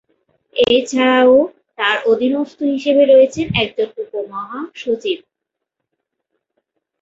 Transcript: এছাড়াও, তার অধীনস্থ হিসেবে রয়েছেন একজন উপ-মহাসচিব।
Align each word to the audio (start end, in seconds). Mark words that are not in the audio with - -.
এছাড়াও, 0.55 1.35
তার 1.79 1.97
অধীনস্থ 2.11 2.59
হিসেবে 2.73 3.03
রয়েছেন 3.05 3.47
একজন 3.63 3.89
উপ-মহাসচিব। 4.01 5.17